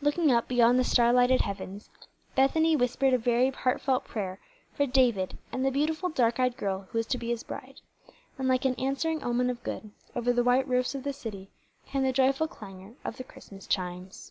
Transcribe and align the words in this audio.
Looking 0.00 0.30
up 0.30 0.46
beyond 0.46 0.78
the 0.78 0.84
starlighted 0.84 1.40
heavens, 1.40 1.90
Bethany 2.36 2.76
whispered 2.76 3.12
a 3.12 3.18
very 3.18 3.50
heartfelt 3.50 4.04
prayer 4.04 4.38
for 4.72 4.86
David 4.86 5.36
and 5.50 5.66
the 5.66 5.72
beautiful, 5.72 6.10
dark 6.10 6.38
eyed 6.38 6.56
girl 6.56 6.82
who 6.92 6.98
was 6.98 7.08
to 7.08 7.18
be 7.18 7.30
his 7.30 7.42
bride; 7.42 7.80
and 8.38 8.46
like 8.46 8.64
an 8.64 8.76
answering 8.76 9.24
omen 9.24 9.50
of 9.50 9.64
good, 9.64 9.90
over 10.14 10.32
the 10.32 10.44
white 10.44 10.68
roofs 10.68 10.94
of 10.94 11.02
the 11.02 11.12
city 11.12 11.50
came 11.86 12.04
the 12.04 12.12
joyful 12.12 12.46
clangor 12.46 12.94
of 13.04 13.16
the 13.16 13.24
Christmas 13.24 13.66
chimes. 13.66 14.30